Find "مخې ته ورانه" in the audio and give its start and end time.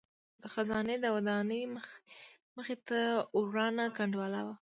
2.57-3.85